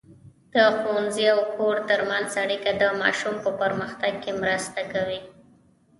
د 0.53 0.55
ښوونځي 0.77 1.25
او 1.35 1.39
کور 1.55 1.75
ترمنځ 1.89 2.29
اړیکه 2.43 2.71
د 2.81 2.83
ماشوم 3.01 3.35
په 3.43 3.51
پرمختګ 3.61 4.13
کې 4.23 4.31
مرسته 4.41 4.81
کوي. 4.93 5.19